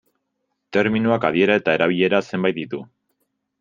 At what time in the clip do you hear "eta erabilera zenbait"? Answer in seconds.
1.63-2.61